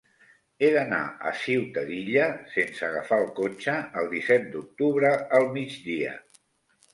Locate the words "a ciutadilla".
1.31-2.23